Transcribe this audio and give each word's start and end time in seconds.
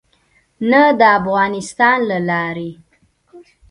نه 0.69 0.81
د 0.99 1.01
افغانستان 1.19 1.97
له 2.09 2.17
لارې. 2.29 2.71